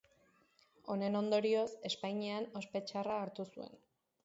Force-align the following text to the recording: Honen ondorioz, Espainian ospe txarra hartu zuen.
Honen 0.93 1.17
ondorioz, 1.19 1.67
Espainian 1.91 2.49
ospe 2.63 2.83
txarra 2.89 3.21
hartu 3.27 3.49
zuen. 3.55 3.81